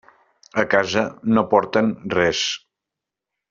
A 0.61 0.63
casa 0.71 1.03
no 1.37 1.43
porten 1.53 1.95
res. 2.17 2.43